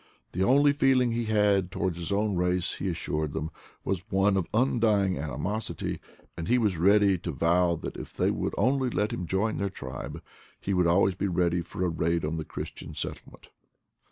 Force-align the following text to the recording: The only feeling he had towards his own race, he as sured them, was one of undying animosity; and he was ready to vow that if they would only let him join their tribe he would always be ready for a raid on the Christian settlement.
The 0.31 0.43
only 0.43 0.71
feeling 0.73 1.11
he 1.11 1.25
had 1.25 1.69
towards 1.71 1.95
his 1.99 2.11
own 2.11 2.35
race, 2.35 2.77
he 2.79 2.89
as 2.89 2.95
sured 2.95 3.33
them, 3.33 3.51
was 3.85 4.01
one 4.09 4.35
of 4.35 4.47
undying 4.51 5.19
animosity; 5.19 5.99
and 6.35 6.47
he 6.47 6.57
was 6.57 6.75
ready 6.79 7.19
to 7.19 7.31
vow 7.31 7.75
that 7.75 7.97
if 7.97 8.11
they 8.11 8.31
would 8.31 8.55
only 8.57 8.89
let 8.89 9.13
him 9.13 9.27
join 9.27 9.57
their 9.57 9.69
tribe 9.69 10.23
he 10.59 10.73
would 10.73 10.87
always 10.87 11.13
be 11.13 11.27
ready 11.27 11.61
for 11.61 11.85
a 11.85 11.87
raid 11.87 12.25
on 12.25 12.37
the 12.37 12.43
Christian 12.45 12.95
settlement. 12.95 13.49